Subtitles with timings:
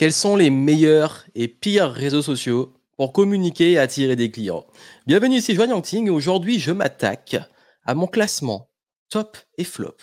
[0.00, 4.64] Quels sont les meilleurs et pires réseaux sociaux pour communiquer et attirer des clients?
[5.06, 7.36] Bienvenue ici Joanne Yangting aujourd'hui je m'attaque
[7.84, 8.70] à mon classement
[9.10, 9.96] top et flop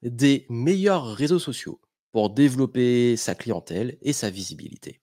[0.00, 5.02] des meilleurs réseaux sociaux pour développer sa clientèle et sa visibilité.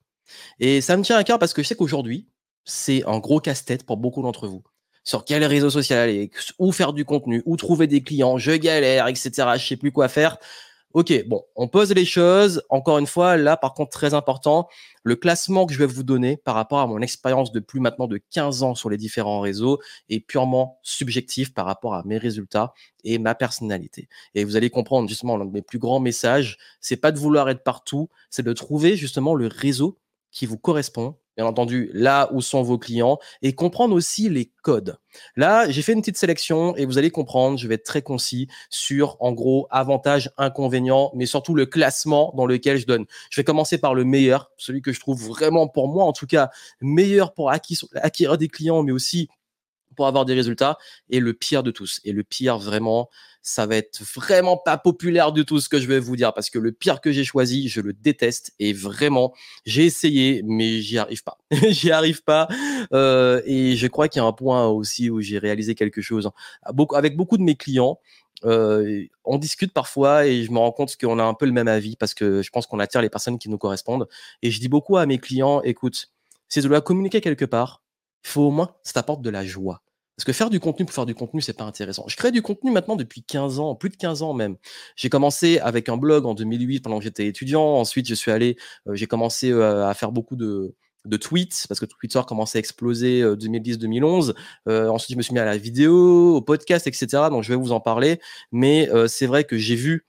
[0.59, 2.27] Et ça me tient à cœur parce que je sais qu'aujourd'hui,
[2.65, 4.63] c'est un gros casse-tête pour beaucoup d'entre vous.
[5.03, 9.07] Sur quel réseau social aller, où faire du contenu, où trouver des clients, je galère,
[9.09, 9.29] etc.
[9.57, 10.39] Je sais plus quoi faire.
[10.93, 12.63] Ok, bon, on pose les choses.
[12.69, 14.67] Encore une fois, là, par contre, très important,
[15.03, 18.07] le classement que je vais vous donner par rapport à mon expérience de plus maintenant
[18.07, 22.73] de 15 ans sur les différents réseaux est purement subjectif par rapport à mes résultats
[23.03, 24.09] et ma personnalité.
[24.33, 27.49] Et vous allez comprendre justement l'un de mes plus grands messages, c'est pas de vouloir
[27.49, 29.99] être partout, c'est de trouver justement le réseau
[30.31, 34.97] qui vous correspond bien entendu, là où sont vos clients et comprendre aussi les codes.
[35.37, 38.49] Là, j'ai fait une petite sélection et vous allez comprendre, je vais être très concis
[38.69, 43.05] sur, en gros, avantages, inconvénients, mais surtout le classement dans lequel je donne.
[43.29, 46.27] Je vais commencer par le meilleur, celui que je trouve vraiment pour moi, en tout
[46.27, 46.49] cas,
[46.81, 49.29] meilleur pour acquérir des clients, mais aussi
[49.99, 50.77] pour avoir des résultats
[51.09, 51.99] et le pire de tous.
[52.05, 53.09] Et le pire vraiment,
[53.41, 56.49] ça va être vraiment pas populaire du tout ce que je vais vous dire parce
[56.49, 59.33] que le pire que j'ai choisi, je le déteste et vraiment,
[59.65, 61.37] j'ai essayé mais j'y arrive pas.
[61.67, 62.47] j'y arrive pas
[62.93, 66.31] euh, et je crois qu'il y a un point aussi où j'ai réalisé quelque chose
[66.93, 67.99] avec beaucoup de mes clients.
[68.45, 71.67] Euh, on discute parfois et je me rends compte qu'on a un peu le même
[71.67, 74.07] avis parce que je pense qu'on attire les personnes qui nous correspondent.
[74.43, 76.09] Et je dis beaucoup à mes clients, écoute,
[76.47, 77.83] si je dois communiquer quelque part,
[78.23, 79.81] il faut au moins que ça t'apporte de la joie.
[80.19, 82.03] Parce que faire du contenu pour faire du contenu, c'est pas intéressant.
[82.09, 84.57] Je crée du contenu maintenant depuis 15 ans, plus de 15 ans même.
[84.97, 87.63] J'ai commencé avec un blog en 2008 pendant que j'étais étudiant.
[87.63, 88.57] Ensuite, je suis allé,
[88.89, 90.75] euh, j'ai commencé euh, à faire beaucoup de,
[91.21, 94.33] tweets parce que Twitter commençait à exploser 2010-2011.
[94.67, 97.07] Euh, ensuite, je me suis mis à la vidéo, au podcast, etc.
[97.29, 98.19] Donc, je vais vous en parler.
[98.51, 100.05] Mais c'est vrai que j'ai vu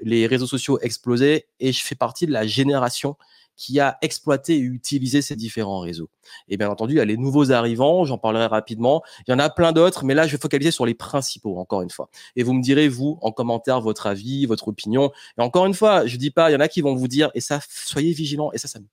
[0.00, 3.18] les réseaux sociaux exploser et je fais partie de la génération
[3.56, 6.10] qui a exploité et utilisé ces différents réseaux.
[6.48, 9.02] Et bien entendu, il y a les nouveaux arrivants, j'en parlerai rapidement.
[9.26, 11.82] Il y en a plein d'autres, mais là, je vais focaliser sur les principaux, encore
[11.82, 12.08] une fois.
[12.36, 15.12] Et vous me direz, vous, en commentaire, votre avis, votre opinion.
[15.38, 17.30] Et encore une fois, je dis pas, il y en a qui vont vous dire,
[17.34, 18.86] et ça, soyez vigilants, et ça, ça me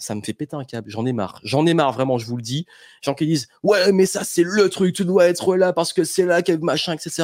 [0.00, 0.90] ça me fait péter un câble.
[0.90, 1.40] J'en ai marre.
[1.44, 2.66] J'en ai marre, vraiment, je vous le dis.
[3.02, 6.04] Gens qui disent, ouais, mais ça, c'est le truc, tu dois être là parce que
[6.04, 7.22] c'est là a machin, etc.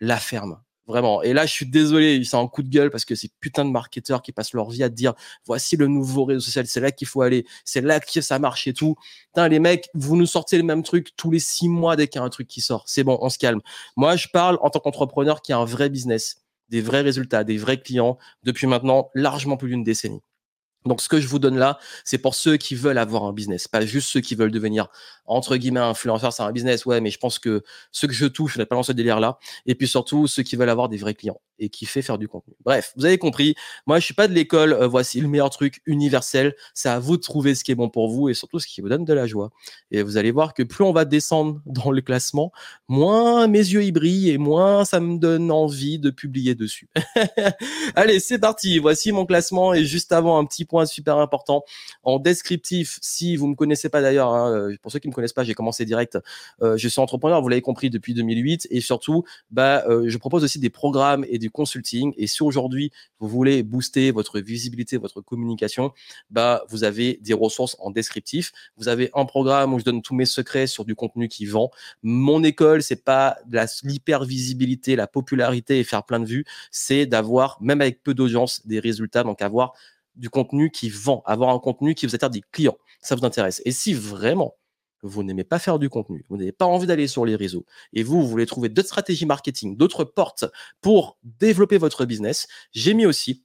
[0.00, 0.58] La ferme.
[0.88, 1.22] Vraiment.
[1.22, 3.70] Et là, je suis désolé, c'est un coup de gueule parce que ces putains de
[3.70, 5.12] marketeurs qui passent leur vie à dire
[5.44, 8.66] voici le nouveau réseau social, c'est là qu'il faut aller, c'est là que ça marche
[8.66, 8.96] et tout.
[9.26, 12.20] Putain, les mecs, vous nous sortez le même truc tous les six mois dès qu'il
[12.20, 12.84] y a un truc qui sort.
[12.86, 13.60] C'est bon, on se calme.
[13.96, 17.58] Moi, je parle en tant qu'entrepreneur qui a un vrai business, des vrais résultats, des
[17.58, 20.22] vrais clients depuis maintenant largement plus d'une décennie.
[20.86, 23.68] Donc, ce que je vous donne là, c'est pour ceux qui veulent avoir un business,
[23.68, 24.88] pas juste ceux qui veulent devenir,
[25.26, 27.62] entre guillemets, influenceur, c'est un business, ouais, mais je pense que
[27.92, 29.38] ceux que je touche, n'ai pas dans ce délire-là.
[29.66, 32.28] Et puis surtout, ceux qui veulent avoir des vrais clients et qui fait faire du
[32.28, 32.54] contenu.
[32.64, 33.54] Bref, vous avez compris.
[33.86, 34.72] Moi, je suis pas de l'école.
[34.72, 36.54] Euh, voici le meilleur truc universel.
[36.74, 38.80] C'est à vous de trouver ce qui est bon pour vous et surtout ce qui
[38.80, 39.50] vous donne de la joie.
[39.90, 42.52] Et vous allez voir que plus on va descendre dans le classement,
[42.88, 46.88] moins mes yeux y brillent et moins ça me donne envie de publier dessus.
[47.94, 48.78] allez, c'est parti.
[48.78, 51.64] Voici mon classement et juste avant un petit point super important
[52.02, 52.98] en descriptif.
[53.02, 55.54] Si vous me connaissez pas d'ailleurs, hein, euh, pour ceux qui me connaissent pas, j'ai
[55.54, 56.18] commencé direct.
[56.62, 57.40] Euh, je suis entrepreneur.
[57.42, 61.47] Vous l'avez compris depuis 2008 et surtout, bah, je propose aussi des programmes et des
[61.50, 62.12] consulting.
[62.16, 65.92] Et si aujourd'hui vous voulez booster votre visibilité, votre communication,
[66.30, 68.52] bah vous avez des ressources en descriptif.
[68.76, 71.70] Vous avez un programme où je donne tous mes secrets sur du contenu qui vend.
[72.02, 73.38] Mon école, c'est pas
[73.82, 78.66] l'hyper visibilité, la popularité et faire plein de vues, c'est d'avoir même avec peu d'audience
[78.66, 79.24] des résultats.
[79.24, 79.72] Donc avoir
[80.16, 82.76] du contenu qui vend, avoir un contenu qui vous attire des clients.
[83.00, 83.62] Ça vous intéresse.
[83.64, 84.57] Et si vraiment
[85.02, 88.02] vous n'aimez pas faire du contenu, vous n'avez pas envie d'aller sur les réseaux, et
[88.02, 90.44] vous, vous voulez trouver d'autres stratégies marketing, d'autres portes
[90.80, 93.44] pour développer votre business, j'ai mis aussi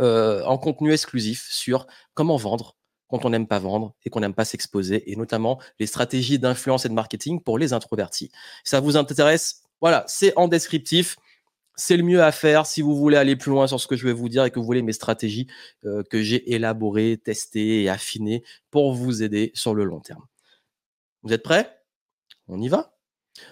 [0.00, 2.76] euh, un contenu exclusif sur comment vendre
[3.08, 6.86] quand on n'aime pas vendre et qu'on n'aime pas s'exposer, et notamment les stratégies d'influence
[6.86, 8.30] et de marketing pour les introvertis.
[8.64, 11.16] ça vous intéresse, voilà, c'est en descriptif.
[11.76, 14.06] C'est le mieux à faire si vous voulez aller plus loin sur ce que je
[14.06, 15.46] vais vous dire et que vous voulez mes stratégies
[15.86, 20.29] euh, que j'ai élaborées, testées et affinées pour vous aider sur le long terme.
[21.22, 21.82] Vous êtes prêts?
[22.48, 22.96] On y va?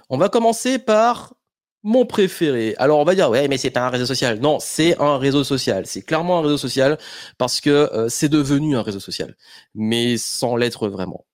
[0.09, 1.35] On va commencer par
[1.83, 2.75] mon préféré.
[2.79, 4.41] Alors on va dire ouais mais c'est pas un réseau social.
[4.41, 5.87] Non, c'est un réseau social.
[5.87, 6.99] C'est clairement un réseau social
[7.39, 9.37] parce que euh, c'est devenu un réseau social,
[9.75, 11.27] mais sans l'être vraiment.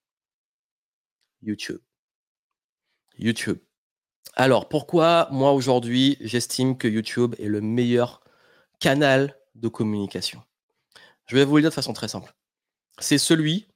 [1.42, 1.80] YouTube.
[3.18, 3.58] YouTube.
[4.34, 8.22] Alors pourquoi moi aujourd'hui j'estime que YouTube est le meilleur
[8.80, 10.42] canal de communication?
[11.26, 12.34] Je vais vous le dire de façon très simple.
[12.98, 13.68] C'est celui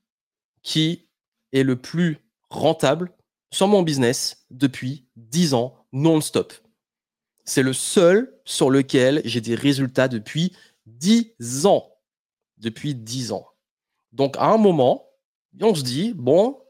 [0.62, 1.08] qui
[1.52, 2.18] est le plus
[2.50, 3.12] rentable
[3.50, 6.52] sur mon business depuis 10 ans non-stop.
[7.44, 10.54] C'est le seul sur lequel j'ai des résultats depuis
[10.86, 11.94] 10 ans.
[12.58, 13.46] Depuis 10 ans.
[14.12, 15.08] Donc à un moment,
[15.60, 16.60] on se dit, bon,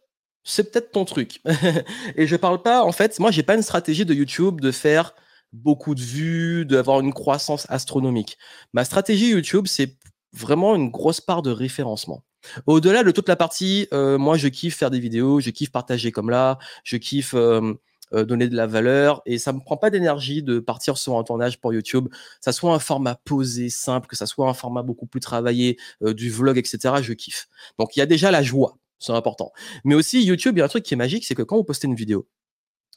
[0.45, 1.41] c'est peut-être ton truc.
[2.17, 5.15] et je parle pas, en fait, moi, j'ai pas une stratégie de YouTube de faire
[5.53, 8.39] beaucoup de vues, d'avoir une croissance astronomique.
[8.73, 9.97] Ma stratégie YouTube, c'est
[10.33, 12.23] vraiment une grosse part de référencement.
[12.67, 16.13] Au-delà de toute la partie, euh, moi, je kiffe faire des vidéos, je kiffe partager
[16.13, 17.75] comme là, je kiffe euh,
[18.13, 21.25] euh, donner de la valeur et ça me prend pas d'énergie de partir sur un
[21.25, 22.09] tournage pour YouTube.
[22.41, 26.31] Ça soit un format posé, simple, que ça soit un format beaucoup plus travaillé, du
[26.31, 26.97] vlog, etc.
[27.03, 27.49] Je kiffe.
[27.79, 29.53] Donc, il y a déjà la joie c'est important.
[29.85, 31.65] Mais aussi, YouTube, il y a un truc qui est magique, c'est que quand vous
[31.65, 32.27] postez une vidéo,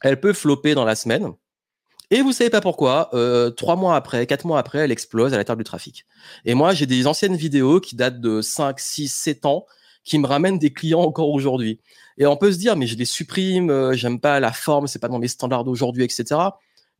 [0.01, 1.33] elle peut flopper dans la semaine.
[2.11, 5.37] Et vous savez pas pourquoi, euh, trois mois après, quatre mois après, elle explose à
[5.37, 6.05] la table du trafic.
[6.43, 9.65] Et moi, j'ai des anciennes vidéos qui datent de 5, 6, 7 ans,
[10.03, 11.79] qui me ramènent des clients encore aujourd'hui.
[12.17, 14.99] Et on peut se dire, mais je les supprime, euh, j'aime pas la forme, c'est
[14.99, 16.41] pas dans mes standards d'aujourd'hui, etc.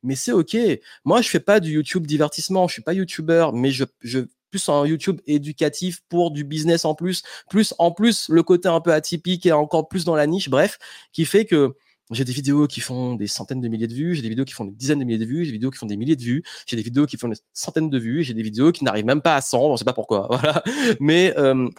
[0.01, 0.55] Mais c'est ok.
[1.03, 4.69] Moi, je fais pas du YouTube divertissement, je suis pas YouTuber, mais je, je plus
[4.69, 8.93] en YouTube éducatif pour du business en plus, plus en plus le côté un peu
[8.93, 10.77] atypique et encore plus dans la niche, bref,
[11.11, 11.75] qui fait que
[12.09, 14.53] j'ai des vidéos qui font des centaines de milliers de vues, j'ai des vidéos qui
[14.53, 16.23] font des dizaines de milliers de vues, j'ai des vidéos qui font des milliers de
[16.23, 19.05] vues, j'ai des vidéos qui font des centaines de vues, j'ai des vidéos qui n'arrivent
[19.05, 20.63] même pas à 100, on sait pas pourquoi, voilà.
[20.99, 21.69] Mais euh,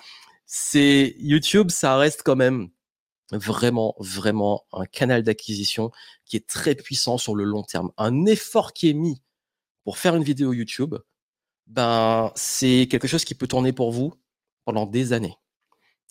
[0.46, 2.68] c'est YouTube, ça reste quand même
[3.32, 5.90] vraiment, vraiment un canal d'acquisition
[6.24, 7.90] qui est très puissant sur le long terme.
[7.96, 9.22] Un effort qui est mis
[9.84, 10.94] pour faire une vidéo YouTube,
[11.66, 14.14] ben, c'est quelque chose qui peut tourner pour vous
[14.64, 15.36] pendant des années.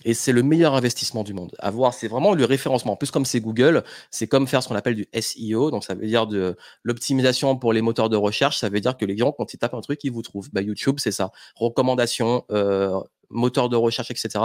[0.05, 1.55] Et c'est le meilleur investissement du monde.
[1.59, 2.93] Avoir, c'est vraiment le référencement.
[2.93, 5.71] En plus, comme c'est Google, c'est comme faire ce qu'on appelle du SEO.
[5.71, 8.57] Donc, ça veut dire de l'optimisation pour les moteurs de recherche.
[8.57, 10.49] Ça veut dire que les gens, quand ils tapent un truc, ils vous trouvent.
[10.51, 11.31] Bah, YouTube, c'est ça.
[11.55, 12.99] Recommandations, euh,
[13.29, 14.39] moteur de recherche, etc.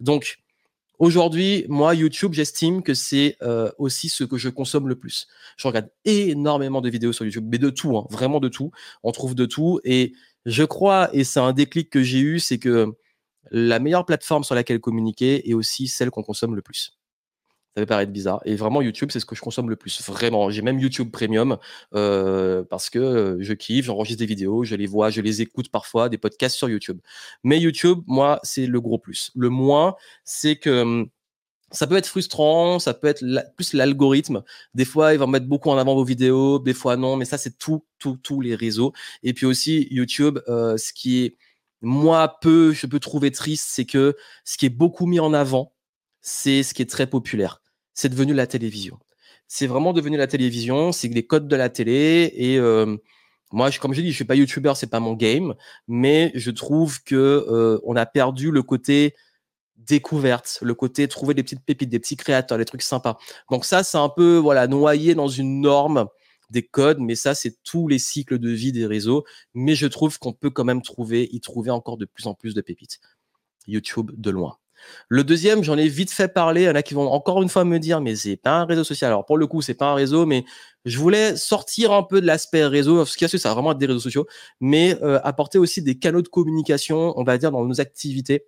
[0.00, 0.38] Donc,
[0.98, 5.26] Aujourd'hui, moi, YouTube, j'estime que c'est euh, aussi ce que je consomme le plus.
[5.56, 8.70] Je regarde énormément de vidéos sur YouTube, mais de tout, hein, vraiment de tout.
[9.02, 9.80] On trouve de tout.
[9.82, 10.12] Et
[10.46, 12.94] je crois, et c'est un déclic que j'ai eu, c'est que
[13.52, 16.98] la meilleure plateforme sur laquelle communiquer est aussi celle qu'on consomme le plus.
[17.74, 18.42] Ça peut paraître bizarre.
[18.44, 20.02] Et vraiment, YouTube, c'est ce que je consomme le plus.
[20.02, 20.50] Vraiment.
[20.50, 21.56] J'ai même YouTube Premium
[21.94, 26.10] euh, parce que je kiffe, j'enregistre des vidéos, je les vois, je les écoute parfois,
[26.10, 26.98] des podcasts sur YouTube.
[27.44, 29.30] Mais YouTube, moi, c'est le gros plus.
[29.34, 29.94] Le moins,
[30.24, 31.08] c'est que hum,
[31.70, 33.24] ça peut être frustrant, ça peut être
[33.56, 34.42] plus l'algorithme.
[34.74, 37.38] Des fois, il va mettre beaucoup en avant vos vidéos, des fois non, mais ça,
[37.38, 38.92] c'est tout, tout, tous les réseaux.
[39.22, 41.36] Et puis aussi, YouTube, euh, ce qui est,
[41.82, 45.74] moi, peu, je peux trouver triste, c'est que ce qui est beaucoup mis en avant,
[46.20, 47.60] c'est ce qui est très populaire.
[47.94, 48.98] C'est devenu la télévision.
[49.48, 52.32] C'est vraiment devenu la télévision, c'est les codes de la télé.
[52.36, 52.96] Et euh,
[53.52, 55.54] moi, je, comme je dis, je suis pas YouTuber, c'est pas mon game,
[55.88, 59.14] mais je trouve que euh, on a perdu le côté
[59.76, 63.18] découverte, le côté trouver des petites pépites, des petits créateurs, des trucs sympas.
[63.50, 66.06] Donc ça, c'est un peu voilà noyé dans une norme
[66.52, 69.24] des codes, mais ça, c'est tous les cycles de vie des réseaux.
[69.54, 72.54] Mais je trouve qu'on peut quand même trouver, y trouver encore de plus en plus
[72.54, 73.00] de pépites.
[73.66, 74.58] YouTube de loin.
[75.08, 76.62] Le deuxième, j'en ai vite fait parler.
[76.62, 78.64] Il y en a qui vont encore une fois me dire, mais c'est pas un
[78.64, 79.08] réseau social.
[79.08, 80.44] Alors pour le coup, c'est pas un réseau, mais
[80.84, 83.78] je voulais sortir un peu de l'aspect réseau, ce qui a ça va vraiment être
[83.78, 84.26] des réseaux sociaux,
[84.60, 88.46] mais euh, apporter aussi des canaux de communication, on va dire, dans nos activités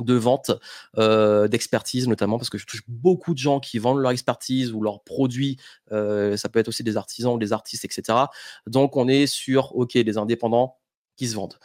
[0.00, 0.50] de vente,
[0.98, 4.80] euh, d'expertise notamment, parce que je touche beaucoup de gens qui vendent leur expertise ou
[4.80, 5.58] leurs produits.
[5.92, 8.18] Euh, ça peut être aussi des artisans, des artistes, etc.
[8.66, 10.78] Donc on est sur, OK, des indépendants
[11.16, 11.58] qui se vendent.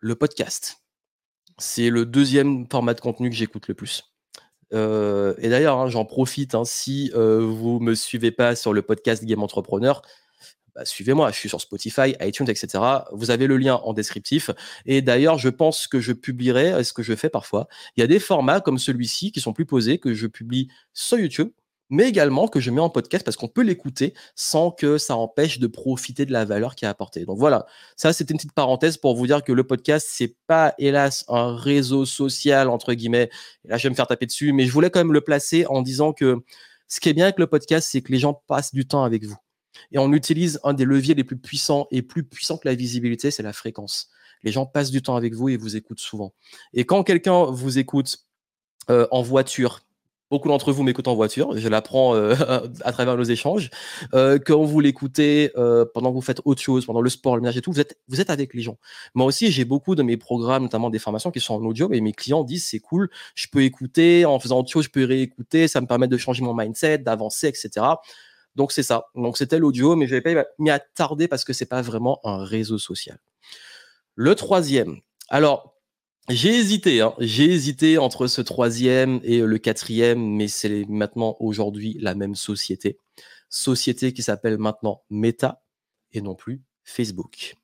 [0.00, 0.82] Le podcast,
[1.58, 4.04] c'est le deuxième format de contenu que j'écoute le plus.
[4.72, 9.24] Euh, et d'ailleurs, hein, j'en profite, hein, si vous me suivez pas sur le podcast
[9.24, 10.02] Game Entrepreneur,
[10.74, 12.82] bah, suivez-moi, je suis sur Spotify, iTunes, etc.
[13.12, 14.50] Vous avez le lien en descriptif.
[14.86, 18.06] Et d'ailleurs, je pense que je publierai, ce que je fais parfois, il y a
[18.06, 21.50] des formats comme celui-ci qui sont plus posés, que je publie sur YouTube,
[21.90, 25.58] mais également que je mets en podcast parce qu'on peut l'écouter sans que ça empêche
[25.58, 27.24] de profiter de la valeur qui est apportée.
[27.24, 27.66] Donc voilà,
[27.96, 31.54] ça c'était une petite parenthèse pour vous dire que le podcast, c'est pas hélas un
[31.56, 33.30] réseau social, entre guillemets.
[33.64, 35.66] Et là, je vais me faire taper dessus, mais je voulais quand même le placer
[35.66, 36.42] en disant que
[36.88, 39.24] ce qui est bien avec le podcast, c'est que les gens passent du temps avec
[39.24, 39.36] vous.
[39.92, 43.30] Et on utilise un des leviers les plus puissants et plus puissants que la visibilité,
[43.30, 44.08] c'est la fréquence.
[44.42, 46.34] Les gens passent du temps avec vous et vous écoutent souvent.
[46.74, 48.18] Et quand quelqu'un vous écoute
[48.90, 49.80] euh, en voiture,
[50.30, 52.34] beaucoup d'entre vous m'écoutent en voiture, je l'apprends euh,
[52.84, 53.70] à travers nos échanges,
[54.12, 55.50] euh, quand vous l'écoutez
[55.94, 57.98] pendant que vous faites autre chose, pendant le sport, le ménage et tout, vous êtes,
[58.08, 58.76] vous êtes avec les gens.
[59.14, 62.00] Moi aussi, j'ai beaucoup de mes programmes, notamment des formations qui sont en audio, et
[62.02, 65.68] mes clients disent c'est cool, je peux écouter, en faisant autre chose, je peux réécouter,
[65.68, 67.86] ça me permet de changer mon mindset, d'avancer, etc.
[68.54, 69.06] Donc c'est ça.
[69.14, 72.44] Donc c'était l'audio, mais je n'avais pas m'y attarder parce que c'est pas vraiment un
[72.44, 73.18] réseau social.
[74.14, 75.00] Le troisième.
[75.28, 75.74] Alors,
[76.28, 77.14] j'ai hésité, hein.
[77.18, 82.98] j'ai hésité entre ce troisième et le quatrième, mais c'est maintenant aujourd'hui la même société.
[83.50, 85.62] Société qui s'appelle maintenant Meta
[86.12, 87.56] et non plus Facebook.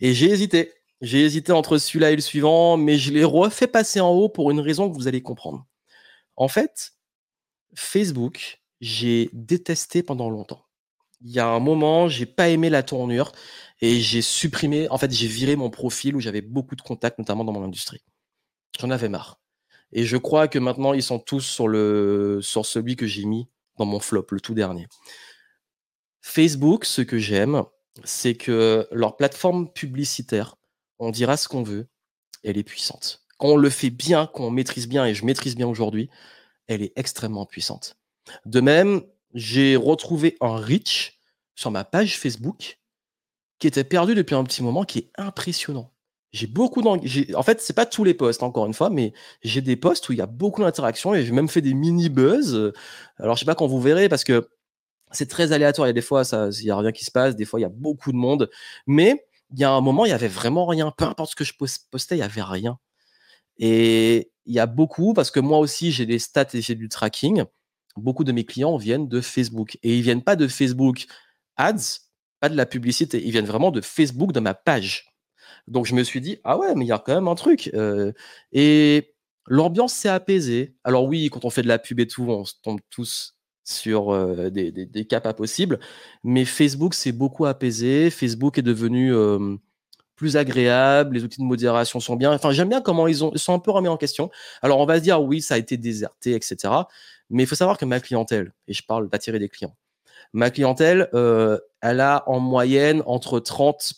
[0.00, 0.72] Et j'ai hésité.
[1.00, 4.50] J'ai hésité entre celui-là et le suivant, mais je l'ai refait passer en haut pour
[4.50, 5.66] une raison que vous allez comprendre.
[6.36, 6.92] En fait,
[7.74, 10.66] Facebook, j'ai détesté pendant longtemps.
[11.22, 13.32] Il y a un moment, j'ai pas aimé la tournure
[13.80, 17.44] et j'ai supprimé, en fait, j'ai viré mon profil où j'avais beaucoup de contacts, notamment
[17.44, 18.02] dans mon industrie.
[18.78, 19.40] J'en avais marre.
[19.92, 23.48] Et je crois que maintenant, ils sont tous sur, le, sur celui que j'ai mis
[23.78, 24.86] dans mon flop, le tout dernier.
[26.20, 27.62] Facebook, ce que j'aime,
[28.04, 30.56] c'est que leur plateforme publicitaire,
[30.98, 31.86] on dira ce qu'on veut,
[32.42, 33.24] elle est puissante.
[33.38, 36.10] Quand on le fait bien, quand on maîtrise bien, et je maîtrise bien aujourd'hui,
[36.66, 37.96] elle est extrêmement puissante.
[38.46, 39.02] De même,
[39.34, 41.20] j'ai retrouvé un reach
[41.54, 42.78] sur ma page Facebook
[43.58, 45.92] qui était perdu depuis un petit moment, qui est impressionnant.
[46.32, 49.12] J'ai beaucoup En fait, c'est pas tous les posts, encore une fois, mais
[49.42, 52.08] j'ai des posts où il y a beaucoup d'interactions et j'ai même fait des mini
[52.08, 52.72] buzz.
[53.18, 54.48] Alors, je sais pas quand vous verrez parce que
[55.12, 55.86] c'est très aléatoire.
[55.86, 57.36] Il y a des fois, il y a rien qui se passe.
[57.36, 58.50] Des fois, il y a beaucoup de monde.
[58.88, 60.92] Mais il y a un moment, il y avait vraiment rien.
[60.96, 61.54] Peu importe ce que je
[61.90, 62.78] postais, il y avait rien.
[63.58, 66.88] Et il y a beaucoup, parce que moi aussi, j'ai des stats et j'ai du
[66.88, 67.44] tracking.
[67.96, 69.78] Beaucoup de mes clients viennent de Facebook.
[69.82, 71.06] Et ils viennent pas de Facebook
[71.56, 72.00] Ads,
[72.40, 73.22] pas de la publicité.
[73.24, 75.14] Ils viennent vraiment de Facebook, de ma page.
[75.68, 77.70] Donc je me suis dit, ah ouais, mais il y a quand même un truc.
[77.74, 78.12] Euh,
[78.52, 79.14] et
[79.46, 80.76] l'ambiance s'est apaisée.
[80.84, 84.10] Alors oui, quand on fait de la pub et tout, on se tombe tous sur
[84.10, 85.80] euh, des, des, cas pas possibles.
[86.22, 88.10] Mais Facebook s'est beaucoup apaisé.
[88.10, 89.56] Facebook est devenu euh,
[90.16, 92.32] plus agréable, les outils de modération sont bien.
[92.32, 94.30] Enfin, j'aime bien comment ils, ont, ils sont un peu remis en question.
[94.62, 96.72] Alors, on va se dire, oui, ça a été déserté, etc.
[97.30, 99.76] Mais il faut savoir que ma clientèle, et je parle d'attirer des clients,
[100.32, 103.94] ma clientèle, euh, elle a en moyenne entre 30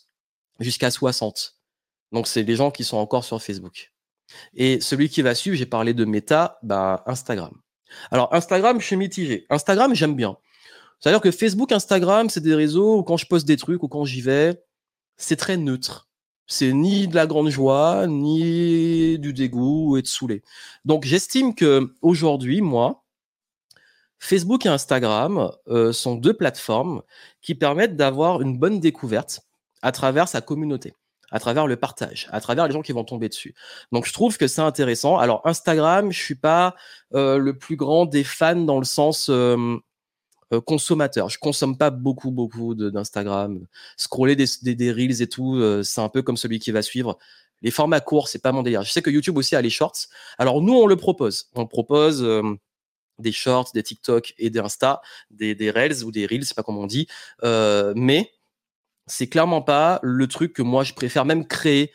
[0.61, 1.57] jusqu'à 60.
[2.13, 3.93] Donc, c'est des gens qui sont encore sur Facebook.
[4.55, 7.53] Et celui qui va suivre, j'ai parlé de Meta, bah, Instagram.
[8.11, 9.47] Alors, Instagram, je suis mitigé.
[9.51, 10.37] Instagram, j'aime bien.
[11.01, 14.05] C'est-à-dire que Facebook, Instagram, c'est des réseaux où quand je poste des trucs ou quand
[14.05, 14.63] j'y vais,
[15.17, 16.06] c'est très neutre.
[16.47, 20.43] C'est ni de la grande joie, ni du dégoût et de saouler.
[20.85, 23.05] Donc j'estime que aujourd'hui, moi,
[24.19, 27.03] Facebook et Instagram euh, sont deux plateformes
[27.43, 29.41] qui permettent d'avoir une bonne découverte
[29.83, 30.95] à travers sa communauté,
[31.31, 33.55] à travers le partage, à travers les gens qui vont tomber dessus.
[33.93, 35.19] Donc je trouve que c'est intéressant.
[35.19, 36.75] Alors Instagram, je suis pas
[37.15, 39.77] euh, le plus grand des fans dans le sens euh,
[40.53, 41.29] euh, consommateur.
[41.29, 43.67] Je consomme pas beaucoup, beaucoup d'Instagram.
[43.97, 47.19] Scroller des, des, reels et tout, euh, c'est un peu comme celui qui va suivre.
[47.63, 48.83] Les formats courts, c'est pas mon délire.
[48.83, 50.07] Je sais que YouTube aussi a les shorts.
[50.39, 51.51] Alors nous, on le propose.
[51.55, 52.43] On propose euh,
[53.19, 55.01] des shorts, des TikTok et des Insta,
[55.31, 57.09] des, des reels ou des reels, c'est pas comment on dit.
[57.43, 58.31] mais
[59.09, 61.93] c'est clairement pas le truc que moi je préfère même créer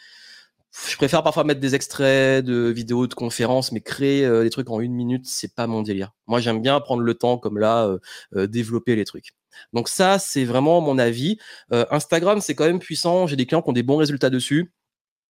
[0.90, 4.70] je préfère parfois mettre des extraits de vidéos de conférences, mais créer euh, des trucs
[4.70, 6.14] en une minute, c'est pas mon délire.
[6.28, 8.00] Moi, j'aime bien prendre le temps, comme là, euh,
[8.36, 9.34] euh, développer les trucs.
[9.74, 11.38] Donc ça, c'est vraiment mon avis.
[11.72, 13.28] Instagram, c'est quand même puissant.
[13.28, 14.72] J'ai des clients qui ont des bons résultats dessus.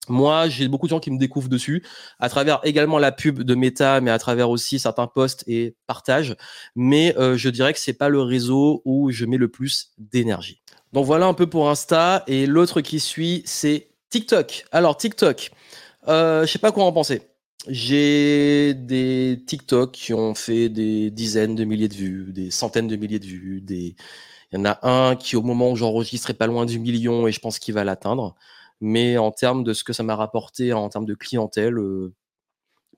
[0.10, 1.84] Moi, j'ai beaucoup de gens qui me découvrent dessus,
[2.20, 6.36] à travers également la pub de Meta, mais à travers aussi certains posts et partages.
[6.76, 10.62] Mais je dirais que c'est pas le réseau où je mets le plus d'énergie.
[10.94, 12.24] Donc voilà un peu pour Insta.
[12.28, 14.66] Et l'autre qui suit, c'est TikTok.
[14.72, 15.52] Alors, TikTok,
[16.08, 17.22] euh, je sais pas quoi en penser.
[17.68, 22.96] J'ai des TikTok qui ont fait des dizaines de milliers de vues, des centaines de
[22.98, 23.64] milliers de vues.
[23.70, 23.96] Il
[24.54, 27.32] y en a un qui, au moment où j'enregistre, est pas loin du million et
[27.32, 28.36] je pense qu'il va l'atteindre.
[28.82, 32.14] Mais en termes de ce que ça m'a rapporté en termes de clientèle, euh,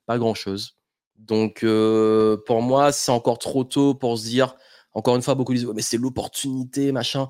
[0.08, 0.78] pas grand-chose.
[1.18, 4.56] Donc, euh, pour moi, c'est encore trop tôt pour se dire,
[4.94, 7.30] encore une fois, beaucoup disent, mais c'est l'opportunité, machin.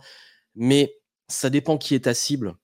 [0.56, 0.96] Mais
[1.28, 2.56] ça dépend qui est ta cible.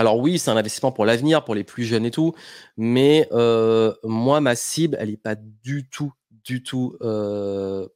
[0.00, 2.32] Alors oui, c'est un investissement pour l'avenir, pour les plus jeunes et tout,
[2.78, 7.86] mais euh, moi, ma cible, elle n'est pas du tout, du tout euh,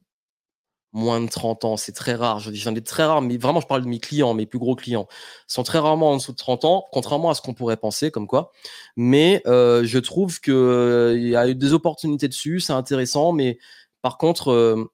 [0.93, 1.77] moins de 30 ans.
[1.77, 2.39] C'est très rare.
[2.39, 5.07] J'en ai très rare, mais vraiment, je parle de mes clients, mes plus gros clients.
[5.49, 8.11] Ils sont très rarement en dessous de 30 ans, contrairement à ce qu'on pourrait penser,
[8.11, 8.51] comme quoi.
[8.95, 13.57] Mais euh, je trouve qu'il y a eu des opportunités dessus, c'est intéressant, mais
[14.03, 14.87] par contre,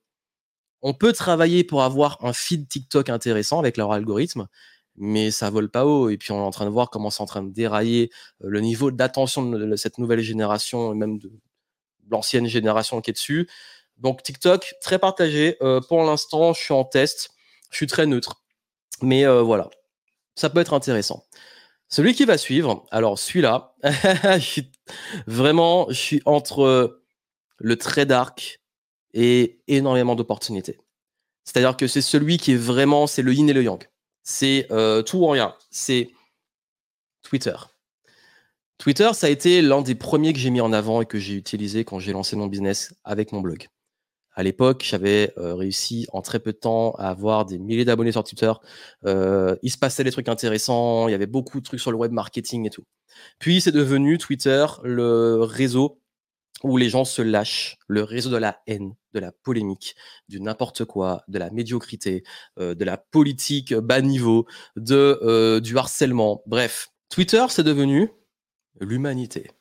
[0.81, 4.47] on peut travailler pour avoir un feed TikTok intéressant avec leur algorithme,
[5.01, 6.09] mais ça vole pas haut.
[6.09, 8.11] Et puis on est en train de voir comment c'est en train de dérailler
[8.43, 11.31] euh, le niveau d'attention de cette nouvelle génération et même de
[12.09, 13.49] l'ancienne génération qui est dessus.
[13.97, 15.57] Donc TikTok, très partagé.
[15.63, 17.31] Euh, pour l'instant, je suis en test.
[17.71, 18.43] Je suis très neutre.
[19.01, 19.69] Mais euh, voilà,
[20.35, 21.25] ça peut être intéressant.
[21.89, 23.75] Celui qui va suivre, alors celui-là,
[25.27, 27.01] vraiment, je suis entre
[27.57, 28.61] le très dark
[29.13, 30.77] et énormément d'opportunités.
[31.43, 33.90] C'est-à-dire que c'est celui qui est vraiment, c'est le yin et le yang
[34.23, 35.55] c'est euh, tout ou rien.
[35.69, 36.09] C'est
[37.23, 37.55] Twitter.
[38.77, 41.35] Twitter, ça a été l'un des premiers que j'ai mis en avant et que j'ai
[41.35, 43.67] utilisé quand j'ai lancé mon business avec mon blog.
[44.33, 48.13] À l'époque, j'avais euh, réussi en très peu de temps à avoir des milliers d'abonnés
[48.13, 48.51] sur Twitter.
[49.05, 51.97] Euh, il se passait des trucs intéressants, il y avait beaucoup de trucs sur le
[51.97, 52.85] web marketing et tout.
[53.39, 55.99] Puis c'est devenu Twitter le réseau
[56.63, 59.95] où les gens se lâchent, le réseau de la haine, de la polémique,
[60.29, 62.23] du n'importe quoi, de la médiocrité,
[62.59, 66.43] euh, de la politique bas niveau, de, du harcèlement.
[66.45, 68.09] Bref, Twitter, c'est devenu
[68.79, 69.51] l'humanité.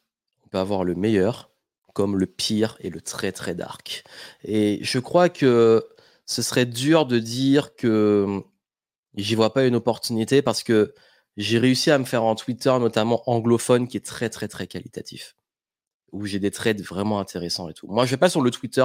[0.44, 1.50] On peut avoir le meilleur,
[1.92, 4.04] comme le pire et le très très dark.
[4.44, 5.86] Et je crois que
[6.26, 8.42] ce serait dur de dire que
[9.16, 10.94] j'y vois pas une opportunité parce que
[11.36, 15.36] j'ai réussi à me faire un Twitter, notamment anglophone, qui est très très très qualitatif,
[16.12, 17.86] où j'ai des trades vraiment intéressants et tout.
[17.86, 18.84] Moi, je vais pas sur le Twitter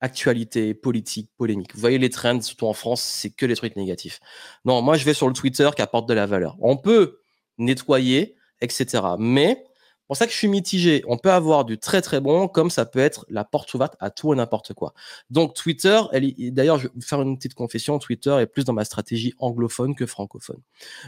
[0.00, 1.74] actualité, politique, polémique.
[1.74, 4.18] Vous voyez les trends, surtout en France, c'est que les trucs négatifs.
[4.64, 6.56] Non, moi, je vais sur le Twitter qui apporte de la valeur.
[6.60, 7.20] On peut
[7.58, 9.00] nettoyer, etc.
[9.18, 9.64] Mais
[10.08, 11.02] pour ça que je suis mitigé.
[11.06, 14.10] On peut avoir du très très bon, comme ça peut être la porte ouverte à
[14.10, 14.92] tout et n'importe quoi.
[15.30, 16.02] Donc Twitter,
[16.50, 17.98] d'ailleurs, je vais faire une petite confession.
[17.98, 20.60] Twitter est plus dans ma stratégie anglophone que francophone.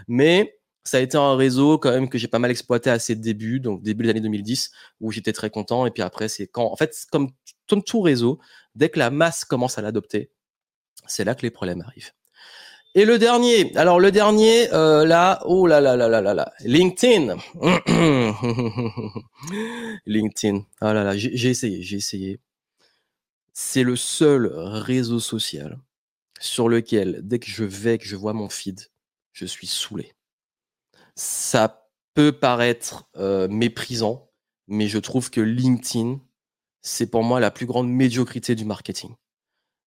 [0.09, 3.15] Mais ça a été un réseau quand même que j'ai pas mal exploité à ses
[3.15, 5.87] débuts, donc début des années 2010, où j'étais très content.
[5.87, 7.31] Et puis après, c'est quand, en fait, comme,
[7.67, 8.39] tout réseau,
[8.75, 10.31] dès que la masse commence à l'adopter,
[11.07, 12.13] c'est là que les problèmes arrivent.
[12.95, 16.53] Et le dernier, alors le dernier, euh, là, oh là là là là là là,
[16.61, 17.37] LinkedIn.
[20.07, 20.61] LinkedIn.
[20.81, 22.41] Ah là là, j'ai essayé, j'ai essayé.
[23.53, 25.79] C'est le seul réseau social
[26.41, 28.81] sur lequel, dès que je vais, que je vois mon feed,
[29.33, 30.14] je suis saoulé.
[31.17, 34.31] Ça peut paraître euh, méprisant,
[34.69, 36.21] mais je trouve que LinkedIn,
[36.83, 39.15] c'est pour moi la plus grande médiocrité du marketing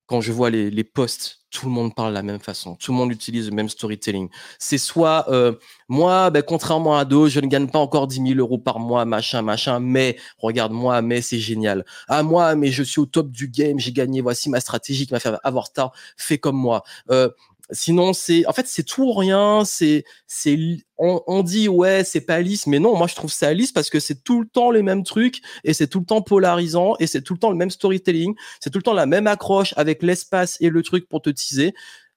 [0.08, 2.98] quand je vois les, posts, tout le monde parle de la même façon, tout le
[2.98, 4.30] monde utilise le même storytelling.
[4.58, 5.54] C'est soit euh,
[5.90, 9.04] moi, ben, contrairement à d'autres, je ne gagne pas encore 10 000 euros par mois,
[9.04, 11.86] machin, machin, mais regarde moi, mais c'est génial.
[12.08, 15.14] Ah moi, mais je suis au top du game, j'ai gagné, voici ma stratégie qui
[15.14, 16.84] m'a fait avoir tard, fais comme moi.
[17.12, 17.30] Euh,
[17.72, 19.66] Sinon, c'est en fait c'est tout ou rien.
[19.66, 20.58] C'est c'est
[20.98, 24.00] on, dit ouais c'est pas lisse, mais non, moi je trouve ça lisse parce que
[24.00, 27.22] c'est tout le temps les mêmes trucs et c'est tout le temps polarisant et c'est
[27.22, 28.36] tout le temps le même storytelling.
[28.62, 31.74] C'est tout le temps la même accroche avec l'espace et le truc pour te teaser.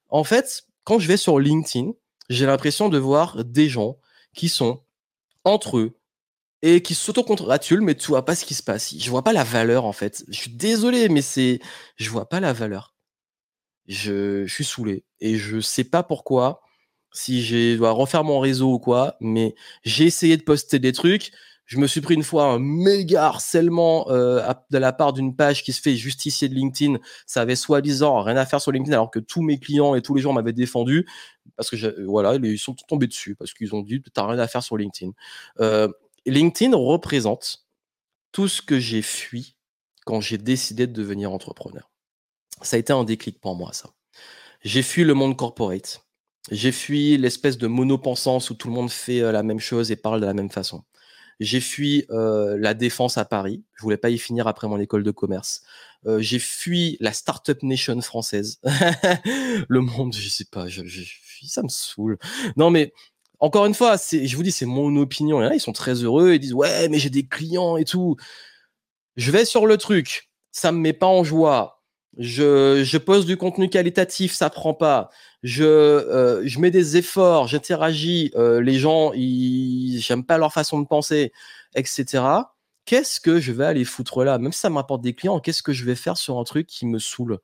[0.09, 1.93] En fait, quand je vais sur LinkedIn,
[2.29, 3.99] j'ai l'impression de voir des gens
[4.35, 4.83] qui sont
[5.45, 5.97] entre eux
[6.63, 8.95] et qui s'auto-congratulent, mais tu vois pas ce qui se passe.
[8.97, 10.25] Je vois pas la valeur en fait.
[10.29, 11.61] Je suis désolé, mais c'est
[11.97, 12.95] je vois pas la valeur
[13.91, 16.63] je, suis saoulé et je sais pas pourquoi,
[17.13, 21.33] si je dois refaire mon réseau ou quoi, mais j'ai essayé de poster des trucs.
[21.67, 25.63] Je me suis pris une fois un méga harcèlement euh, de la part d'une page
[25.63, 26.99] qui se fait justicier de LinkedIn.
[27.27, 30.15] Ça avait soi-disant rien à faire sur LinkedIn, alors que tous mes clients et tous
[30.15, 31.07] les gens m'avaient défendu
[31.57, 34.63] parce que voilà, ils sont tombés dessus parce qu'ils ont dit t'as rien à faire
[34.63, 35.13] sur LinkedIn.
[35.61, 35.89] Euh,
[36.27, 37.67] LinkedIn représente
[38.33, 39.57] tout ce que j'ai fui
[40.07, 41.90] quand j'ai décidé de devenir entrepreneur
[42.63, 43.91] ça a été un déclic pour moi, ça.
[44.63, 46.05] J'ai fui le monde corporate.
[46.51, 49.97] J'ai fui l'espèce de monopensance où tout le monde fait euh, la même chose et
[49.97, 50.83] parle de la même façon.
[51.39, 53.65] J'ai fui euh, la défense à Paris.
[53.77, 55.63] Je voulais pas y finir après mon école de commerce.
[56.07, 58.61] Euh, j'ai fui la startup nation française.
[59.69, 60.67] le monde, je sais pas,
[61.47, 62.19] ça me saoule.
[62.57, 62.93] Non mais
[63.39, 65.41] encore une fois, je vous dis, c'est mon opinion.
[65.41, 66.35] Là, ils sont très heureux.
[66.35, 68.17] Ils disent ouais, mais j'ai des clients et tout.
[69.17, 70.31] Je vais sur le truc.
[70.53, 71.80] Ça me met pas en joie
[72.19, 75.11] je, pose du contenu qualitatif, ça prend pas.
[75.43, 78.33] Je, euh, je mets des efforts, j'interagis.
[78.37, 81.33] Euh, les gens, ils, j'aime pas leur façon de penser,
[81.75, 82.23] etc
[82.91, 84.37] qu'est-ce que je vais aller foutre là?
[84.39, 86.87] Même si ça m'apporte des clients, qu'est-ce que je vais faire sur un truc qui
[86.87, 87.39] me saoule?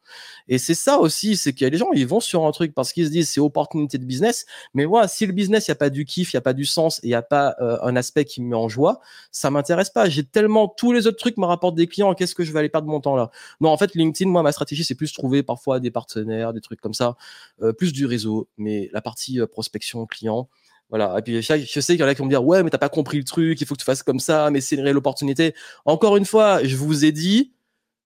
[0.49, 2.75] Et c'est ça aussi, c'est qu'il y a des gens, ils vont sur un truc
[2.75, 4.45] parce qu'ils se disent c'est opportunité de business.
[4.75, 6.53] Mais voilà, si le business, il n'y a pas du kiff, il n'y a pas
[6.53, 8.99] du sens et il n'y a pas euh, un aspect qui me met en joie,
[9.31, 10.09] ça m'intéresse pas.
[10.09, 12.69] J'ai tellement tous les autres trucs me rapportent des clients, qu'est-ce que je vais aller
[12.69, 13.31] perdre mon temps là?
[13.61, 16.81] Non, en fait, LinkedIn, moi, ma stratégie, c'est plus trouver parfois des partenaires, des trucs
[16.81, 17.15] comme ça,
[17.63, 20.49] euh, plus du réseau, mais la partie euh, prospection client,
[20.89, 21.17] voilà.
[21.19, 22.79] Et puis, je sais qu'il y en a qui vont me dire, ouais, mais t'as
[22.79, 24.97] pas compris le truc, il faut que tu fasses comme ça, mais c'est une réelle
[24.97, 25.55] opportunité.
[25.85, 27.53] Encore une fois, je vous ai dit,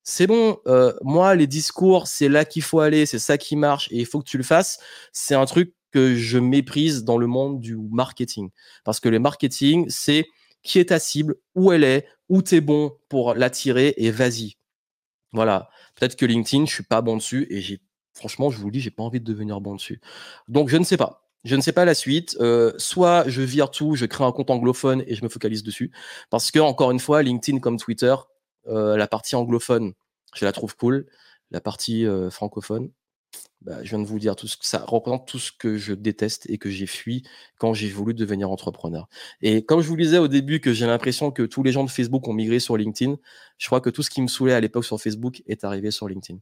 [0.02, 3.88] c'est bon, euh, moi, les discours, c'est là qu'il faut aller, c'est ça qui marche
[3.92, 4.78] et il faut que tu le fasses.
[5.12, 8.50] C'est un truc que je méprise dans le monde du marketing.
[8.84, 10.26] Parce que le marketing, c'est
[10.62, 14.56] qui est ta cible, où elle est, où t'es bon pour l'attirer et vas-y.
[15.32, 15.70] Voilà.
[15.94, 17.80] Peut-être que LinkedIn, je suis pas bon dessus et j'ai,
[18.14, 20.00] franchement, je vous le dis, j'ai pas envie de devenir bon dessus.
[20.48, 21.29] Donc, je ne sais pas.
[21.44, 22.36] Je ne sais pas la suite.
[22.40, 25.90] Euh, soit je vire tout, je crée un compte anglophone et je me focalise dessus.
[26.28, 28.14] Parce que, encore une fois, LinkedIn comme Twitter,
[28.66, 29.94] euh, la partie anglophone,
[30.34, 31.06] je la trouve cool.
[31.50, 32.90] La partie euh, francophone,
[33.62, 35.92] bah, je viens de vous dire tout ce que ça représente tout ce que je
[35.92, 37.24] déteste et que j'ai fui
[37.58, 39.06] quand j'ai voulu devenir entrepreneur.
[39.42, 41.90] Et comme je vous disais au début que j'ai l'impression que tous les gens de
[41.90, 43.16] Facebook ont migré sur LinkedIn,
[43.58, 46.08] je crois que tout ce qui me saoulait à l'époque sur Facebook est arrivé sur
[46.08, 46.38] LinkedIn.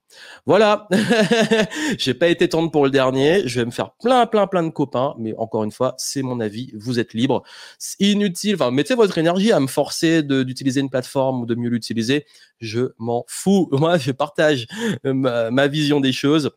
[0.47, 0.89] Voilà,
[1.99, 3.49] j'ai pas été tendre pour le dernier.
[3.49, 6.39] Je vais me faire plein, plein, plein de copains, mais encore une fois, c'est mon
[6.39, 6.71] avis.
[6.77, 7.43] Vous êtes libre.
[7.81, 8.55] C'est inutile.
[8.55, 12.27] Enfin, mettez votre énergie à me forcer d'utiliser une plateforme ou de mieux l'utiliser.
[12.61, 13.69] Je m'en fous.
[13.73, 14.69] Moi, je partage
[15.03, 16.53] ma vision des choses.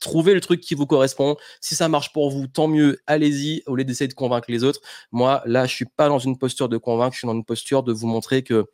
[0.00, 1.36] Trouvez le truc qui vous correspond.
[1.60, 3.00] Si ça marche pour vous, tant mieux.
[3.06, 4.80] Allez-y au lieu d'essayer de convaincre les autres.
[5.12, 7.14] Moi, là, je suis pas dans une posture de convaincre.
[7.14, 8.66] Je suis dans une posture de vous montrer que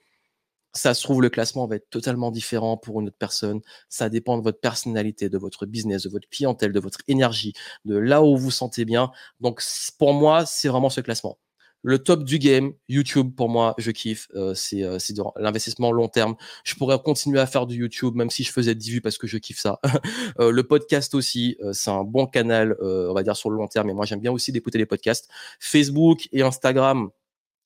[0.74, 3.60] ça se trouve, le classement va être totalement différent pour une autre personne.
[3.88, 7.96] Ça dépend de votre personnalité, de votre business, de votre clientèle, de votre énergie, de
[7.96, 9.12] là où vous vous sentez bien.
[9.40, 9.62] Donc,
[9.98, 11.38] pour moi, c'est vraiment ce classement
[11.84, 14.28] le top du game, YouTube, pour moi, je kiffe.
[14.34, 14.98] Euh, c'est euh,
[15.36, 16.34] l'investissement long terme.
[16.64, 19.26] Je pourrais continuer à faire du YouTube, même si je faisais 10 vues parce que
[19.26, 19.80] je kiffe ça.
[20.40, 23.90] euh, le podcast aussi, c'est un bon canal, on va dire, sur le long terme.
[23.90, 25.28] Et moi, j'aime bien aussi d'écouter les podcasts.
[25.60, 27.10] Facebook et Instagram,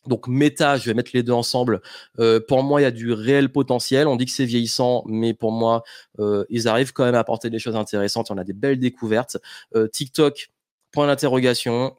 [0.08, 1.80] donc Meta, je vais mettre les deux ensemble.
[2.48, 4.08] Pour moi, il y a du réel potentiel.
[4.08, 5.84] On dit que c'est vieillissant, mais pour moi,
[6.48, 8.32] ils arrivent quand même à apporter des choses intéressantes.
[8.32, 9.36] On a des belles découvertes.
[9.92, 10.50] TikTok,
[10.90, 11.94] Point d'interrogation.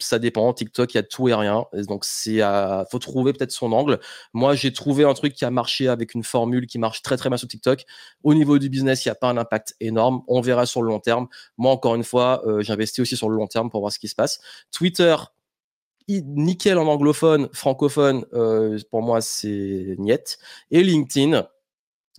[0.00, 0.52] Ça dépend.
[0.54, 1.66] TikTok, il y a tout et rien.
[1.88, 2.40] Donc, c'est
[2.90, 4.00] faut trouver peut-être son angle.
[4.32, 7.28] Moi, j'ai trouvé un truc qui a marché avec une formule qui marche très très
[7.28, 7.84] bien sur TikTok.
[8.24, 10.22] Au niveau du business, il n'y a pas un impact énorme.
[10.26, 11.28] On verra sur le long terme.
[11.58, 14.08] Moi, encore une fois, euh, j'investis aussi sur le long terme pour voir ce qui
[14.08, 14.40] se passe.
[14.72, 15.16] Twitter,
[16.08, 20.38] nickel en anglophone, francophone, euh, pour moi, c'est niet.
[20.70, 21.46] Et LinkedIn,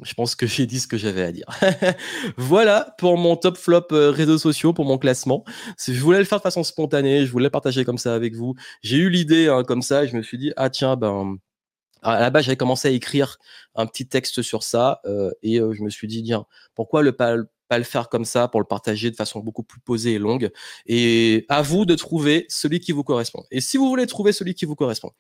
[0.04, 1.46] je pense que j'ai dit ce que j'avais à dire.
[2.38, 5.44] voilà pour mon top flop euh, réseaux sociaux, pour mon classement.
[5.86, 8.56] Je voulais le faire de façon spontanée, je voulais partager comme ça avec vous.
[8.82, 11.38] J'ai eu l'idée hein, comme ça, et je me suis dit ah tiens ben
[12.04, 13.38] à la base j'avais commencé à écrire
[13.76, 17.12] un petit texte sur ça euh, et euh, je me suis dit tiens pourquoi le
[17.14, 17.36] pas
[17.78, 20.52] le faire comme ça pour le partager de façon beaucoup plus posée et longue?
[20.86, 23.44] Et à vous de trouver celui qui vous correspond.
[23.52, 25.12] Et si vous voulez trouver celui qui vous correspond,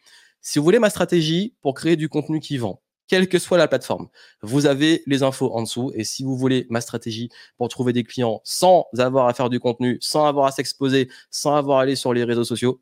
[0.41, 3.67] si vous voulez ma stratégie pour créer du contenu qui vend, quelle que soit la
[3.67, 4.09] plateforme.
[4.41, 5.91] Vous avez les infos en dessous.
[5.95, 9.59] Et si vous voulez ma stratégie pour trouver des clients sans avoir à faire du
[9.59, 12.81] contenu, sans avoir à s'exposer, sans avoir à aller sur les réseaux sociaux,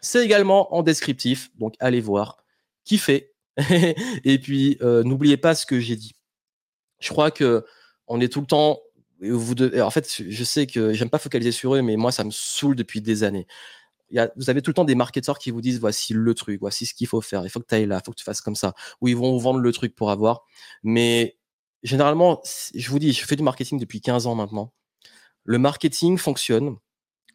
[0.00, 1.50] c'est également en descriptif.
[1.56, 2.38] Donc allez voir,
[2.84, 3.32] kiffez.
[4.24, 6.14] et puis euh, n'oubliez pas ce que j'ai dit.
[7.00, 7.64] Je crois que
[8.06, 8.80] on est tout le temps.
[9.20, 12.30] Vous en fait, je sais que j'aime pas focaliser sur eux, mais moi, ça me
[12.30, 13.48] saoule depuis des années
[14.36, 16.94] vous avez tout le temps des marketeurs qui vous disent voici le truc, voici ce
[16.94, 18.56] qu'il faut faire, il faut que tu ailles là, il faut que tu fasses comme
[18.56, 20.44] ça, ou ils vont vous vendre le truc pour avoir.
[20.82, 21.38] Mais
[21.82, 22.40] généralement,
[22.74, 24.72] je vous dis, je fais du marketing depuis 15 ans maintenant.
[25.44, 26.76] Le marketing fonctionne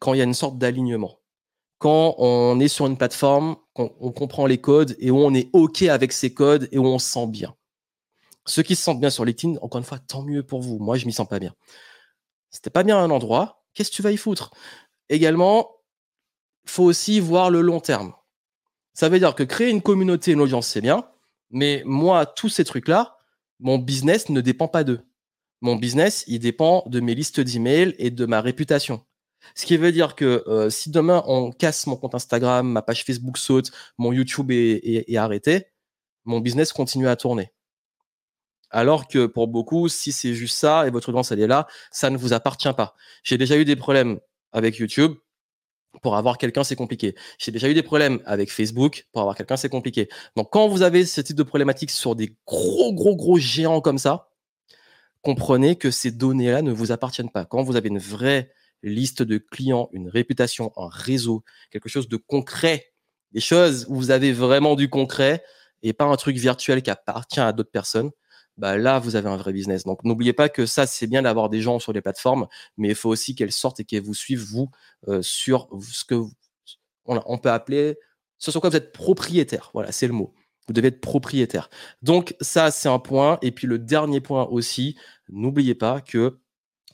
[0.00, 1.20] quand il y a une sorte d'alignement.
[1.78, 5.50] Quand on est sur une plateforme, on, on comprend les codes et où on est
[5.52, 7.54] OK avec ces codes et où on se sent bien.
[8.46, 10.78] Ceux qui se sentent bien sur LinkedIn, encore une fois, tant mieux pour vous.
[10.78, 11.54] Moi, je m'y sens pas bien.
[12.50, 14.52] C'était pas bien un endroit, qu'est-ce que tu vas y foutre?
[15.08, 15.70] Également,
[16.66, 18.12] faut aussi voir le long terme.
[18.92, 21.08] Ça veut dire que créer une communauté, une audience, c'est bien,
[21.50, 23.16] mais moi, tous ces trucs-là,
[23.60, 25.00] mon business ne dépend pas d'eux.
[25.60, 29.04] Mon business, il dépend de mes listes d'emails et de ma réputation.
[29.54, 33.04] Ce qui veut dire que euh, si demain on casse mon compte Instagram, ma page
[33.04, 35.66] Facebook saute, mon YouTube est, arrêté,
[36.24, 37.52] mon business continue à tourner.
[38.70, 42.10] Alors que pour beaucoup, si c'est juste ça et votre audience elle est là, ça
[42.10, 42.94] ne vous appartient pas.
[43.22, 44.18] J'ai déjà eu des problèmes
[44.52, 45.14] avec YouTube
[46.02, 47.14] pour avoir quelqu'un, c'est compliqué.
[47.38, 49.06] J'ai déjà eu des problèmes avec Facebook.
[49.12, 50.08] Pour avoir quelqu'un, c'est compliqué.
[50.36, 53.98] Donc, quand vous avez ce type de problématique sur des gros, gros, gros géants comme
[53.98, 54.28] ça,
[55.22, 57.44] comprenez que ces données-là ne vous appartiennent pas.
[57.44, 58.50] Quand vous avez une vraie
[58.82, 62.92] liste de clients, une réputation, un réseau, quelque chose de concret,
[63.32, 65.42] des choses où vous avez vraiment du concret
[65.82, 68.10] et pas un truc virtuel qui appartient à d'autres personnes,
[68.56, 69.84] bah là, vous avez un vrai business.
[69.84, 72.94] Donc, n'oubliez pas que ça, c'est bien d'avoir des gens sur les plateformes, mais il
[72.94, 74.70] faut aussi qu'elles sortent et qu'elles vous suivent, vous,
[75.08, 76.14] euh, sur ce que
[77.06, 77.98] on, peut appeler,
[78.38, 79.70] ce sur quoi vous êtes propriétaire.
[79.74, 80.34] Voilà, c'est le mot.
[80.66, 81.68] Vous devez être propriétaire.
[82.02, 83.38] Donc, ça, c'est un point.
[83.42, 84.96] Et puis, le dernier point aussi,
[85.28, 86.38] n'oubliez pas que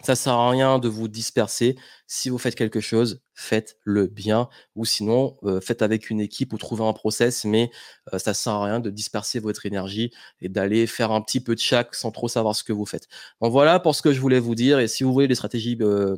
[0.02, 1.76] ça sert à rien de vous disperser.
[2.06, 4.48] Si vous faites quelque chose, faites-le bien.
[4.74, 7.44] Ou sinon, euh, faites avec une équipe ou trouvez un process.
[7.44, 7.70] Mais
[8.12, 10.10] euh, ça sert à rien de disperser votre énergie
[10.40, 13.08] et d'aller faire un petit peu de chaque sans trop savoir ce que vous faites.
[13.40, 14.78] Donc voilà pour ce que je voulais vous dire.
[14.78, 16.16] Et si vous voulez des stratégies euh,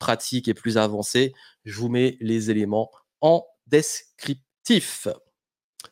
[0.00, 1.32] pratiques et plus avancées,
[1.64, 5.08] je vous mets les éléments en descriptif.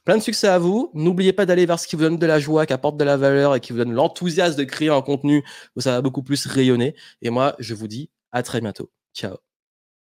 [0.05, 0.91] Plein de succès à vous.
[0.95, 3.17] N'oubliez pas d'aller vers ce qui vous donne de la joie, qui apporte de la
[3.17, 5.45] valeur et qui vous donne l'enthousiasme de créer un contenu
[5.77, 6.95] où ça va beaucoup plus rayonner.
[7.23, 8.91] Et moi, je vous dis à très bientôt.
[9.15, 9.50] Ciao.